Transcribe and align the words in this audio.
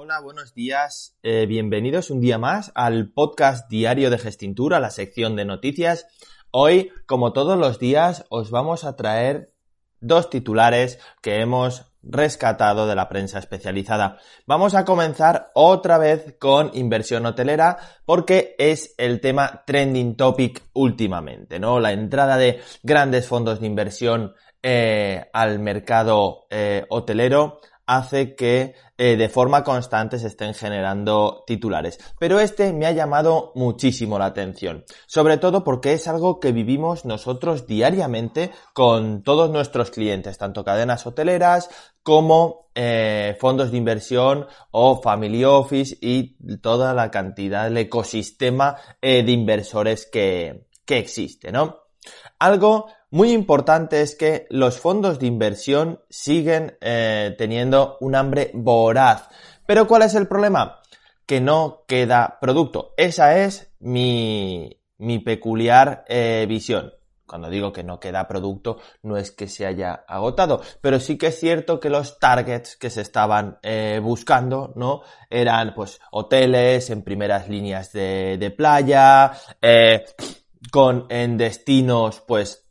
Hola, 0.00 0.20
buenos 0.20 0.54
días. 0.54 1.16
Eh, 1.24 1.46
bienvenidos 1.46 2.10
un 2.10 2.20
día 2.20 2.38
más 2.38 2.70
al 2.76 3.10
podcast 3.10 3.68
diario 3.68 4.10
de 4.10 4.18
Gestintura, 4.18 4.78
la 4.78 4.90
sección 4.90 5.34
de 5.34 5.44
noticias. 5.44 6.06
Hoy, 6.52 6.92
como 7.04 7.32
todos 7.32 7.58
los 7.58 7.80
días, 7.80 8.24
os 8.28 8.52
vamos 8.52 8.84
a 8.84 8.94
traer 8.94 9.54
dos 9.98 10.30
titulares 10.30 11.00
que 11.20 11.40
hemos 11.40 11.90
rescatado 12.00 12.86
de 12.86 12.94
la 12.94 13.08
prensa 13.08 13.40
especializada. 13.40 14.20
Vamos 14.46 14.76
a 14.76 14.84
comenzar 14.84 15.50
otra 15.52 15.98
vez 15.98 16.36
con 16.38 16.70
inversión 16.74 17.26
hotelera 17.26 17.78
porque 18.04 18.54
es 18.56 18.94
el 18.98 19.20
tema 19.20 19.64
trending 19.66 20.14
topic 20.16 20.62
últimamente, 20.74 21.58
¿no? 21.58 21.80
La 21.80 21.90
entrada 21.90 22.36
de 22.36 22.60
grandes 22.84 23.26
fondos 23.26 23.58
de 23.58 23.66
inversión 23.66 24.32
eh, 24.62 25.28
al 25.32 25.58
mercado 25.58 26.46
eh, 26.50 26.86
hotelero 26.88 27.58
hace 27.88 28.34
que 28.36 28.74
eh, 28.98 29.16
de 29.16 29.28
forma 29.30 29.64
constante 29.64 30.18
se 30.18 30.26
estén 30.26 30.52
generando 30.52 31.42
titulares. 31.46 31.98
Pero 32.18 32.38
este 32.38 32.74
me 32.74 32.84
ha 32.84 32.92
llamado 32.92 33.50
muchísimo 33.54 34.18
la 34.18 34.26
atención, 34.26 34.84
sobre 35.06 35.38
todo 35.38 35.64
porque 35.64 35.94
es 35.94 36.06
algo 36.06 36.38
que 36.38 36.52
vivimos 36.52 37.06
nosotros 37.06 37.66
diariamente 37.66 38.50
con 38.74 39.22
todos 39.22 39.50
nuestros 39.50 39.90
clientes, 39.90 40.36
tanto 40.36 40.64
cadenas 40.64 41.06
hoteleras 41.06 41.70
como 42.02 42.68
eh, 42.74 43.36
fondos 43.40 43.70
de 43.70 43.78
inversión 43.78 44.46
o 44.70 45.00
family 45.00 45.44
office 45.44 45.96
y 46.02 46.36
toda 46.58 46.92
la 46.92 47.10
cantidad 47.10 47.64
del 47.64 47.78
ecosistema 47.78 48.76
eh, 49.00 49.22
de 49.22 49.32
inversores 49.32 50.04
que, 50.04 50.68
que 50.84 50.98
existe, 50.98 51.50
¿no? 51.52 51.78
Algo 52.38 52.86
muy 53.10 53.32
importante 53.32 54.02
es 54.02 54.14
que 54.14 54.46
los 54.50 54.78
fondos 54.78 55.18
de 55.18 55.26
inversión 55.26 56.02
siguen 56.10 56.76
eh, 56.82 57.34
teniendo 57.38 57.96
un 58.00 58.14
hambre 58.14 58.50
voraz. 58.52 59.28
Pero 59.66 59.86
¿cuál 59.86 60.02
es 60.02 60.14
el 60.14 60.28
problema? 60.28 60.80
Que 61.24 61.40
no 61.40 61.84
queda 61.86 62.38
producto. 62.40 62.92
Esa 62.98 63.38
es 63.38 63.72
mi, 63.80 64.78
mi 64.98 65.20
peculiar 65.20 66.04
eh, 66.08 66.44
visión. 66.46 66.92
Cuando 67.26 67.48
digo 67.50 67.72
que 67.72 67.84
no 67.84 68.00
queda 68.00 68.28
producto, 68.28 68.78
no 69.02 69.16
es 69.18 69.30
que 69.30 69.48
se 69.48 69.66
haya 69.66 69.92
agotado, 70.08 70.62
pero 70.80 70.98
sí 70.98 71.18
que 71.18 71.26
es 71.26 71.38
cierto 71.38 71.78
que 71.78 71.90
los 71.90 72.18
targets 72.18 72.76
que 72.76 72.88
se 72.88 73.02
estaban 73.02 73.58
eh, 73.62 74.00
buscando, 74.02 74.72
¿no? 74.76 75.02
Eran 75.28 75.74
pues 75.74 76.00
hoteles 76.10 76.88
en 76.88 77.02
primeras 77.02 77.48
líneas 77.50 77.92
de, 77.92 78.38
de 78.38 78.50
playa, 78.50 79.32
con 80.70 81.06
en 81.10 81.36
destinos 81.36 82.22
pues 82.26 82.67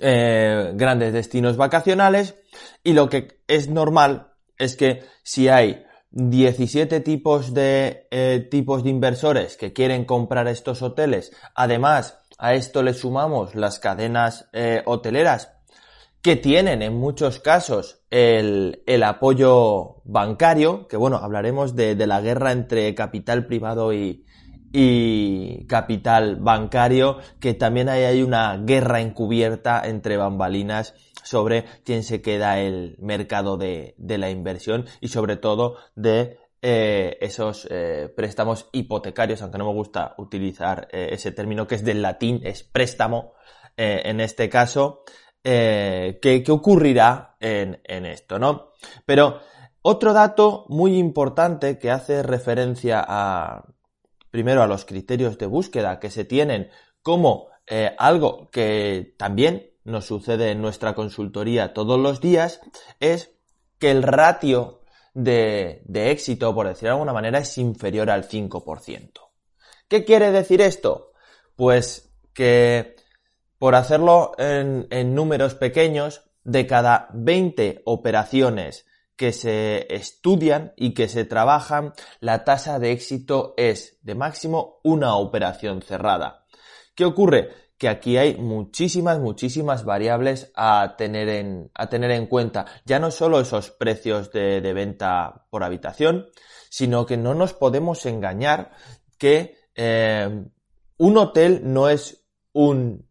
eh, 0.00 0.72
grandes 0.74 1.12
destinos 1.12 1.56
vacacionales 1.56 2.34
y 2.82 2.92
lo 2.94 3.08
que 3.08 3.42
es 3.46 3.68
normal 3.68 4.32
es 4.56 4.76
que 4.76 5.04
si 5.22 5.48
hay 5.48 5.84
17 6.10 7.00
tipos 7.00 7.54
de 7.54 8.06
eh, 8.10 8.46
tipos 8.50 8.84
de 8.84 8.90
inversores 8.90 9.56
que 9.56 9.72
quieren 9.72 10.04
comprar 10.04 10.48
estos 10.48 10.82
hoteles, 10.82 11.32
además 11.54 12.18
a 12.38 12.54
esto 12.54 12.82
le 12.82 12.94
sumamos 12.94 13.54
las 13.54 13.78
cadenas 13.78 14.48
eh, 14.52 14.82
hoteleras 14.86 15.52
que 16.22 16.36
tienen 16.36 16.82
en 16.82 16.94
muchos 16.94 17.40
casos 17.40 18.02
el, 18.10 18.82
el, 18.86 19.02
apoyo 19.02 20.02
bancario, 20.04 20.86
que 20.86 20.96
bueno, 20.96 21.16
hablaremos 21.16 21.74
de, 21.74 21.96
de 21.96 22.06
la 22.06 22.20
guerra 22.20 22.52
entre 22.52 22.94
capital 22.94 23.46
privado 23.46 23.92
y, 23.92 24.24
y 24.72 25.66
capital 25.66 26.36
bancario, 26.36 27.18
que 27.40 27.54
también 27.54 27.88
hay, 27.88 28.04
hay 28.04 28.22
una 28.22 28.56
guerra 28.56 29.00
encubierta 29.00 29.82
entre 29.84 30.16
bambalinas 30.16 30.94
sobre 31.22 31.64
quién 31.84 32.02
se 32.02 32.22
queda 32.22 32.58
el 32.58 32.96
mercado 32.98 33.56
de, 33.56 33.94
de 33.98 34.18
la 34.18 34.30
inversión 34.30 34.86
y 35.00 35.08
sobre 35.08 35.36
todo 35.36 35.76
de 35.94 36.38
eh, 36.64 37.18
esos 37.20 37.66
eh, 37.70 38.08
préstamos 38.14 38.68
hipotecarios, 38.70 39.42
aunque 39.42 39.58
no 39.58 39.66
me 39.66 39.72
gusta 39.72 40.14
utilizar 40.18 40.86
eh, 40.92 41.08
ese 41.10 41.32
término 41.32 41.66
que 41.66 41.74
es 41.74 41.84
del 41.84 42.02
latín, 42.02 42.40
es 42.44 42.62
préstamo 42.62 43.34
en 43.74 44.20
este 44.20 44.50
caso, 44.50 45.02
¿qué, 45.42 46.18
¿qué, 46.20 46.52
ocurrirá 46.52 47.36
en, 47.40 47.80
en 47.84 48.04
esto, 48.04 48.38
no? 48.38 48.72
Pero 49.06 49.40
otro 49.80 50.12
dato 50.12 50.66
muy 50.68 50.98
importante 50.98 51.78
que 51.78 51.90
hace 51.90 52.22
referencia 52.22 53.02
a, 53.04 53.64
primero 54.32 54.64
a 54.64 54.66
los 54.66 54.84
criterios 54.84 55.38
de 55.38 55.46
búsqueda 55.46 56.00
que 56.00 56.10
se 56.10 56.24
tienen 56.24 56.70
como 57.02 57.50
eh, 57.68 57.94
algo 57.98 58.50
que 58.50 59.14
también 59.16 59.70
nos 59.84 60.06
sucede 60.06 60.50
en 60.50 60.60
nuestra 60.60 60.96
consultoría 60.96 61.72
todos 61.74 62.00
los 62.00 62.20
días, 62.20 62.60
es 62.98 63.30
que 63.78 63.92
el 63.92 64.02
ratio 64.02 64.80
de, 65.14 65.82
de 65.84 66.10
éxito, 66.10 66.52
por 66.52 66.66
decirlo 66.66 66.88
de 66.88 66.94
alguna 66.94 67.12
manera, 67.12 67.38
es 67.38 67.56
inferior 67.58 68.10
al 68.10 68.28
5%. 68.28 69.10
¿Qué 69.86 70.04
quiere 70.04 70.32
decir 70.32 70.60
esto? 70.60 71.12
Pues 71.54 72.12
que 72.34 72.96
por 73.58 73.76
hacerlo 73.76 74.32
en, 74.38 74.88
en 74.90 75.14
números 75.14 75.54
pequeños, 75.54 76.22
de 76.44 76.66
cada 76.66 77.08
20 77.12 77.82
operaciones 77.84 78.86
que 79.22 79.32
se 79.32 79.86
estudian 79.94 80.72
y 80.76 80.94
que 80.94 81.06
se 81.06 81.24
trabajan, 81.24 81.92
la 82.18 82.42
tasa 82.42 82.80
de 82.80 82.90
éxito 82.90 83.54
es 83.56 83.96
de 84.02 84.16
máximo 84.16 84.80
una 84.82 85.14
operación 85.14 85.80
cerrada. 85.80 86.44
¿Qué 86.96 87.04
ocurre? 87.04 87.50
Que 87.78 87.88
aquí 87.88 88.16
hay 88.16 88.34
muchísimas, 88.34 89.20
muchísimas 89.20 89.84
variables 89.84 90.50
a 90.56 90.96
tener 90.98 91.28
en, 91.28 91.70
a 91.72 91.88
tener 91.88 92.10
en 92.10 92.26
cuenta. 92.26 92.66
Ya 92.84 92.98
no 92.98 93.12
solo 93.12 93.38
esos 93.38 93.70
precios 93.70 94.32
de, 94.32 94.60
venta 94.72 95.46
por 95.50 95.62
habitación, 95.62 96.26
sino 96.68 97.06
que 97.06 97.16
no 97.16 97.32
nos 97.32 97.54
podemos 97.54 98.04
engañar 98.06 98.72
que 99.18 99.54
eh, 99.76 100.46
un 100.96 101.16
hotel 101.16 101.60
no 101.62 101.88
es 101.88 102.26
un 102.52 103.06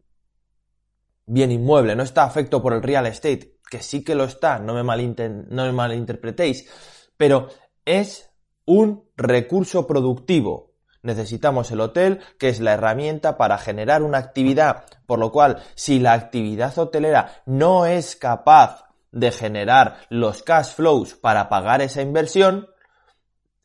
bien 1.24 1.52
inmueble, 1.52 1.96
no 1.96 2.02
está 2.02 2.24
afecto 2.24 2.60
por 2.60 2.74
el 2.74 2.82
real 2.82 3.06
estate 3.06 3.51
que 3.72 3.82
sí 3.82 4.04
que 4.04 4.14
lo 4.14 4.24
está, 4.24 4.58
no 4.58 4.74
me, 4.74 4.82
no 4.84 5.64
me 5.64 5.72
malinterpretéis, 5.72 6.68
pero 7.16 7.48
es 7.86 8.30
un 8.66 9.08
recurso 9.16 9.86
productivo. 9.86 10.74
Necesitamos 11.00 11.70
el 11.70 11.80
hotel, 11.80 12.20
que 12.38 12.50
es 12.50 12.60
la 12.60 12.74
herramienta 12.74 13.38
para 13.38 13.56
generar 13.56 14.02
una 14.02 14.18
actividad, 14.18 14.84
por 15.06 15.18
lo 15.18 15.32
cual, 15.32 15.62
si 15.74 16.00
la 16.00 16.12
actividad 16.12 16.78
hotelera 16.78 17.42
no 17.46 17.86
es 17.86 18.14
capaz 18.14 18.84
de 19.10 19.32
generar 19.32 19.96
los 20.10 20.42
cash 20.42 20.74
flows 20.74 21.14
para 21.14 21.48
pagar 21.48 21.80
esa 21.80 22.02
inversión, 22.02 22.68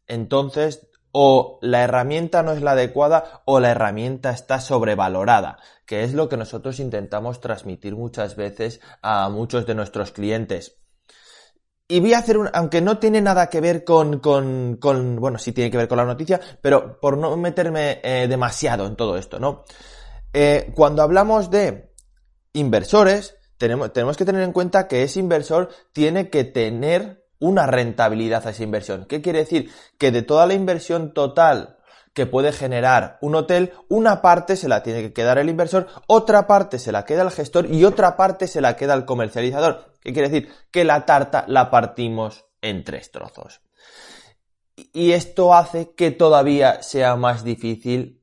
entonces 0.07 0.86
o 1.19 1.57
la 1.63 1.81
herramienta 1.81 2.43
no 2.43 2.51
es 2.51 2.61
la 2.61 2.73
adecuada 2.73 3.41
o 3.45 3.59
la 3.59 3.71
herramienta 3.71 4.29
está 4.29 4.61
sobrevalorada, 4.61 5.57
que 5.87 6.03
es 6.03 6.13
lo 6.13 6.29
que 6.29 6.37
nosotros 6.37 6.79
intentamos 6.79 7.41
transmitir 7.41 7.95
muchas 7.95 8.35
veces 8.35 8.81
a 9.01 9.27
muchos 9.29 9.65
de 9.65 9.73
nuestros 9.73 10.11
clientes. 10.11 10.77
Y 11.87 12.01
voy 12.01 12.13
a 12.13 12.19
hacer 12.19 12.37
un, 12.37 12.51
aunque 12.53 12.81
no 12.81 12.99
tiene 12.99 13.19
nada 13.19 13.49
que 13.49 13.61
ver 13.61 13.83
con, 13.83 14.19
con, 14.19 14.77
con 14.79 15.15
bueno, 15.15 15.39
sí 15.39 15.53
tiene 15.53 15.71
que 15.71 15.77
ver 15.77 15.87
con 15.87 15.97
la 15.97 16.05
noticia, 16.05 16.39
pero 16.61 16.99
por 16.99 17.17
no 17.17 17.35
meterme 17.35 17.99
eh, 18.03 18.27
demasiado 18.29 18.85
en 18.85 18.95
todo 18.95 19.17
esto, 19.17 19.39
¿no? 19.39 19.63
Eh, 20.33 20.71
cuando 20.75 21.01
hablamos 21.01 21.49
de 21.49 21.95
inversores, 22.53 23.37
tenemos, 23.57 23.91
tenemos 23.91 24.17
que 24.17 24.25
tener 24.25 24.43
en 24.43 24.53
cuenta 24.53 24.87
que 24.87 25.01
ese 25.01 25.19
inversor 25.19 25.69
tiene 25.93 26.29
que 26.29 26.43
tener 26.43 27.26
una 27.39 27.67
rentabilidad 27.67 28.45
a 28.47 28.51
esa 28.51 28.63
inversión. 28.63 29.05
¿Qué 29.05 29.21
quiere 29.21 29.39
decir? 29.39 29.71
Que 29.97 30.11
de 30.11 30.21
toda 30.21 30.45
la 30.45 30.53
inversión 30.53 31.13
total 31.13 31.77
que 32.13 32.25
puede 32.25 32.51
generar 32.51 33.19
un 33.21 33.35
hotel, 33.35 33.73
una 33.89 34.23
parte 34.23 34.55
se 34.55 34.67
la 34.67 34.81
tiene 34.81 35.03
que 35.03 35.13
quedar 35.13 35.37
el 35.37 35.49
inversor, 35.49 35.87
otra 36.07 36.47
parte 36.47 36.79
se 36.79 36.91
la 36.91 37.05
queda 37.05 37.21
el 37.21 37.29
gestor 37.29 37.71
y 37.71 37.85
otra 37.85 38.17
parte 38.17 38.47
se 38.47 38.59
la 38.59 38.75
queda 38.75 38.95
el 38.95 39.05
comercializador. 39.05 39.93
¿Qué 40.01 40.13
quiere 40.13 40.29
decir? 40.29 40.51
Que 40.71 40.83
la 40.83 41.05
tarta 41.05 41.45
la 41.47 41.69
partimos 41.69 42.45
en 42.61 42.83
tres 42.83 43.11
trozos. 43.11 43.61
Y 44.75 45.11
esto 45.11 45.53
hace 45.53 45.93
que 45.95 46.09
todavía 46.09 46.81
sea 46.81 47.15
más 47.15 47.43
difícil 47.43 48.16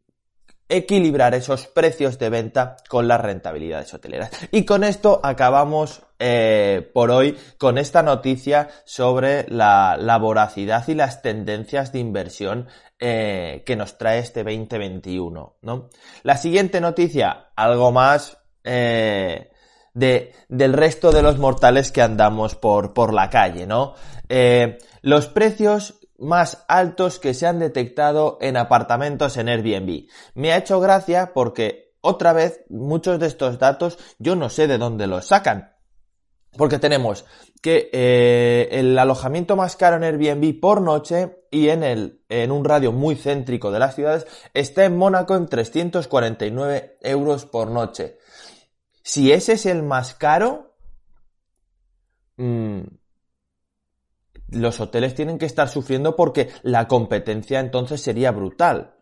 equilibrar 0.68 1.34
esos 1.34 1.66
precios 1.66 2.18
de 2.18 2.30
venta 2.30 2.76
con 2.88 3.06
las 3.06 3.20
rentabilidades 3.20 3.92
hoteleras. 3.92 4.30
Y 4.50 4.64
con 4.64 4.84
esto 4.84 5.20
acabamos 5.22 6.02
eh, 6.18 6.90
por 6.94 7.10
hoy 7.10 7.36
con 7.58 7.76
esta 7.76 8.02
noticia 8.02 8.68
sobre 8.84 9.46
la, 9.48 9.96
la, 9.98 10.16
voracidad 10.18 10.86
y 10.88 10.94
las 10.94 11.22
tendencias 11.22 11.92
de 11.92 11.98
inversión 11.98 12.68
eh, 12.98 13.62
que 13.66 13.76
nos 13.76 13.98
trae 13.98 14.20
este 14.20 14.42
2021. 14.44 15.56
¿no? 15.62 15.90
La 16.22 16.36
siguiente 16.36 16.80
noticia, 16.80 17.50
algo 17.56 17.92
más 17.92 18.38
eh, 18.62 19.50
de, 19.92 20.32
del 20.48 20.72
resto 20.72 21.12
de 21.12 21.22
los 21.22 21.38
mortales 21.38 21.92
que 21.92 22.02
andamos 22.02 22.54
por, 22.54 22.94
por 22.94 23.12
la 23.12 23.28
calle. 23.28 23.66
¿no? 23.66 23.94
Eh, 24.28 24.78
los 25.02 25.26
precios 25.26 26.00
más 26.18 26.64
altos 26.68 27.18
que 27.18 27.34
se 27.34 27.46
han 27.46 27.58
detectado 27.58 28.38
en 28.40 28.56
apartamentos 28.56 29.36
en 29.36 29.48
Airbnb. 29.48 30.08
Me 30.34 30.52
ha 30.52 30.58
hecho 30.58 30.80
gracia 30.80 31.32
porque 31.34 31.94
otra 32.00 32.32
vez 32.32 32.64
muchos 32.68 33.18
de 33.18 33.26
estos 33.26 33.58
datos 33.58 33.98
yo 34.18 34.36
no 34.36 34.50
sé 34.50 34.66
de 34.66 34.78
dónde 34.78 35.06
los 35.06 35.26
sacan. 35.26 35.74
Porque 36.56 36.78
tenemos 36.78 37.24
que 37.60 37.90
eh, 37.92 38.68
el 38.70 38.96
alojamiento 38.98 39.56
más 39.56 39.74
caro 39.74 39.96
en 39.96 40.04
Airbnb 40.04 40.60
por 40.60 40.80
noche 40.80 41.44
y 41.50 41.68
en, 41.68 41.82
el, 41.82 42.22
en 42.28 42.52
un 42.52 42.64
radio 42.64 42.92
muy 42.92 43.16
céntrico 43.16 43.72
de 43.72 43.78
las 43.78 43.94
ciudades 43.94 44.26
está 44.52 44.84
en 44.84 44.96
Mónaco 44.96 45.34
en 45.34 45.46
349 45.46 46.98
euros 47.00 47.46
por 47.46 47.70
noche. 47.70 48.18
Si 49.02 49.32
ese 49.32 49.54
es 49.54 49.66
el 49.66 49.82
más 49.82 50.14
caro, 50.14 50.76
mmm, 52.36 52.82
los 54.54 54.80
hoteles 54.80 55.14
tienen 55.14 55.38
que 55.38 55.46
estar 55.46 55.68
sufriendo 55.68 56.16
porque 56.16 56.50
la 56.62 56.88
competencia 56.88 57.60
entonces 57.60 58.00
sería 58.00 58.30
brutal. 58.30 58.94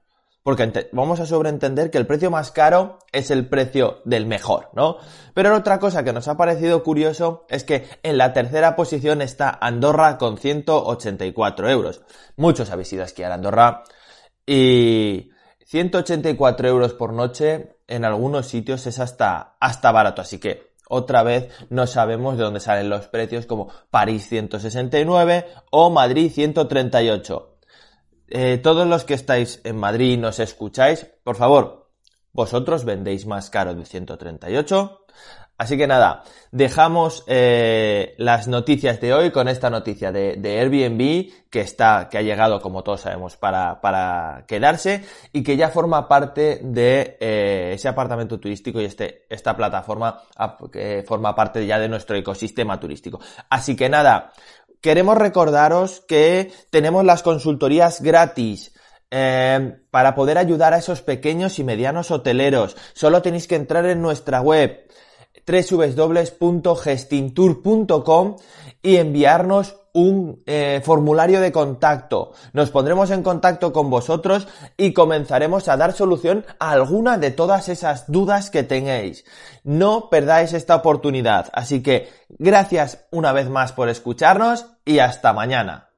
Porque 0.42 0.88
vamos 0.92 1.20
a 1.20 1.26
sobreentender 1.26 1.90
que 1.90 1.98
el 1.98 2.06
precio 2.06 2.28
más 2.28 2.50
caro 2.50 2.98
es 3.12 3.30
el 3.30 3.48
precio 3.48 4.00
del 4.04 4.26
mejor, 4.26 4.70
¿no? 4.74 4.96
Pero 5.34 5.54
otra 5.54 5.78
cosa 5.78 6.02
que 6.02 6.12
nos 6.12 6.26
ha 6.26 6.36
parecido 6.36 6.82
curioso 6.82 7.46
es 7.48 7.62
que 7.62 7.86
en 8.02 8.18
la 8.18 8.32
tercera 8.32 8.74
posición 8.74 9.22
está 9.22 9.56
Andorra 9.60 10.18
con 10.18 10.38
184 10.38 11.70
euros. 11.70 12.02
Muchos 12.36 12.70
habéis 12.70 12.92
ido 12.92 13.02
a 13.02 13.06
esquiar 13.06 13.30
Andorra 13.30 13.84
y 14.44 15.30
184 15.66 16.68
euros 16.68 16.92
por 16.94 17.12
noche 17.12 17.76
en 17.86 18.04
algunos 18.04 18.46
sitios 18.48 18.86
es 18.88 18.98
hasta, 18.98 19.56
hasta 19.60 19.92
barato. 19.92 20.22
Así 20.22 20.38
que 20.38 20.71
otra 20.94 21.22
vez 21.22 21.48
no 21.70 21.86
sabemos 21.86 22.36
de 22.36 22.44
dónde 22.44 22.60
salen 22.60 22.90
los 22.90 23.08
precios 23.08 23.46
como 23.46 23.72
París 23.90 24.28
169 24.28 25.46
o 25.70 25.88
Madrid 25.88 26.30
138. 26.30 27.56
Eh, 28.28 28.58
todos 28.58 28.86
los 28.86 29.04
que 29.04 29.14
estáis 29.14 29.62
en 29.64 29.76
Madrid 29.78 30.12
y 30.12 30.16
nos 30.18 30.38
escucháis, 30.38 31.06
por 31.24 31.36
favor, 31.36 31.90
vosotros 32.32 32.84
vendéis 32.84 33.24
más 33.24 33.48
caro 33.48 33.74
de 33.74 33.86
138. 33.86 35.06
Así 35.62 35.76
que 35.76 35.86
nada, 35.86 36.24
dejamos 36.50 37.22
eh, 37.28 38.16
las 38.18 38.48
noticias 38.48 39.00
de 39.00 39.14
hoy 39.14 39.30
con 39.30 39.46
esta 39.46 39.70
noticia 39.70 40.10
de, 40.10 40.34
Airbnb 40.42 41.30
que 41.48 41.60
está, 41.60 42.08
que 42.10 42.18
ha 42.18 42.22
llegado, 42.22 42.60
como 42.60 42.82
todos 42.82 43.02
sabemos, 43.02 43.36
para, 43.36 44.44
quedarse 44.48 45.04
y 45.32 45.44
que 45.44 45.56
ya 45.56 45.68
forma 45.68 46.08
parte 46.08 46.58
de 46.64 47.16
eh, 47.20 47.70
ese 47.74 47.86
apartamento 47.86 48.40
turístico 48.40 48.80
y 48.80 48.86
este, 48.86 49.24
esta 49.30 49.56
plataforma 49.56 50.20
que 50.72 51.04
forma 51.06 51.32
parte 51.36 51.64
ya 51.64 51.78
de 51.78 51.88
nuestro 51.88 52.16
ecosistema 52.16 52.80
turístico. 52.80 53.20
Así 53.48 53.76
que 53.76 53.88
nada, 53.88 54.32
queremos 54.80 55.16
recordaros 55.16 56.00
que 56.08 56.50
tenemos 56.70 57.04
las 57.04 57.22
consultorías 57.22 58.02
gratis. 58.02 58.72
Eh, 59.14 59.76
para 59.90 60.14
poder 60.14 60.38
ayudar 60.38 60.72
a 60.72 60.78
esos 60.78 61.02
pequeños 61.02 61.58
y 61.58 61.64
medianos 61.64 62.10
hoteleros. 62.10 62.78
Solo 62.94 63.20
tenéis 63.20 63.46
que 63.46 63.56
entrar 63.56 63.84
en 63.84 64.00
nuestra 64.00 64.40
web 64.40 64.88
www.gestintour.com 65.46 68.36
y 68.82 68.96
enviarnos 68.96 69.76
un 69.92 70.42
eh, 70.46 70.80
formulario 70.84 71.40
de 71.40 71.52
contacto. 71.52 72.32
Nos 72.52 72.70
pondremos 72.70 73.10
en 73.10 73.22
contacto 73.22 73.72
con 73.72 73.90
vosotros 73.90 74.48
y 74.76 74.92
comenzaremos 74.92 75.68
a 75.68 75.76
dar 75.76 75.92
solución 75.92 76.46
a 76.58 76.70
alguna 76.70 77.18
de 77.18 77.30
todas 77.30 77.68
esas 77.68 78.10
dudas 78.10 78.50
que 78.50 78.62
tengáis. 78.62 79.24
No 79.64 80.08
perdáis 80.08 80.54
esta 80.54 80.76
oportunidad. 80.76 81.50
Así 81.52 81.82
que 81.82 82.08
gracias 82.30 83.04
una 83.10 83.32
vez 83.32 83.50
más 83.50 83.72
por 83.72 83.88
escucharnos 83.88 84.66
y 84.84 84.98
hasta 84.98 85.32
mañana. 85.32 85.91